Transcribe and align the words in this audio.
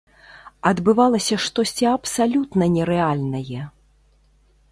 Адбывалася 0.69 1.35
штосьці 1.45 1.85
абсалютна 1.91 2.65
нерэальнае! 2.79 3.61